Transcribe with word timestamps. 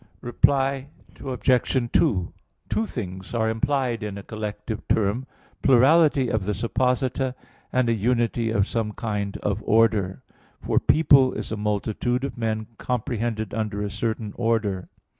Reply 0.21 0.89
Obj. 1.19 1.89
2: 1.93 2.33
Two 2.69 2.85
things 2.87 3.35
are 3.35 3.51
implied 3.51 4.01
in 4.01 4.17
a 4.17 4.23
collective 4.23 4.81
term, 4.87 5.27
plurality 5.61 6.27
of 6.27 6.43
the 6.45 6.53
supposita, 6.53 7.35
and 7.71 7.87
a 7.87 7.93
unity 7.93 8.49
of 8.49 8.65
some 8.65 8.93
kind 8.93 9.37
of 9.43 9.61
order. 9.63 10.23
For 10.59 10.79
"people" 10.79 11.33
is 11.33 11.51
a 11.51 11.55
multitude 11.55 12.23
of 12.23 12.35
men 12.35 12.65
comprehended 12.79 13.53
under 13.53 13.83
a 13.83 13.91
certain 13.91 14.33
order. 14.37 14.89